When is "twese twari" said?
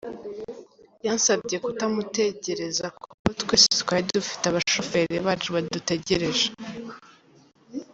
3.41-4.05